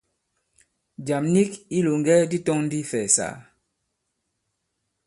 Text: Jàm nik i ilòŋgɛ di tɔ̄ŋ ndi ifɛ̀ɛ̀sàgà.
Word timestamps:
Jàm 1.07 1.25
nik 1.33 1.51
i 1.59 1.61
ilòŋgɛ 1.77 2.15
di 2.31 2.37
tɔ̄ŋ 2.45 2.59
ndi 2.65 2.77
ifɛ̀ɛ̀sàgà. 2.83 3.29